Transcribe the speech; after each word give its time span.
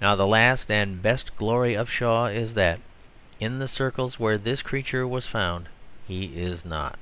Now 0.00 0.16
the 0.16 0.26
last 0.26 0.70
and 0.70 1.02
best 1.02 1.36
glory 1.36 1.74
of 1.74 1.90
Shaw 1.90 2.24
is 2.24 2.54
that 2.54 2.80
in 3.38 3.58
the 3.58 3.68
circles 3.68 4.18
where 4.18 4.38
this 4.38 4.62
creature 4.62 5.06
was 5.06 5.26
found, 5.26 5.68
he 6.08 6.40
is 6.40 6.64
not. 6.64 6.98